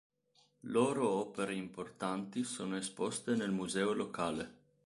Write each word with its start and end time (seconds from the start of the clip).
Loro 0.61 1.07
opere 1.07 1.53
importanti 1.53 2.43
sono 2.43 2.75
esposte 2.75 3.35
nel 3.35 3.51
museo 3.51 3.93
locale. 3.93 4.53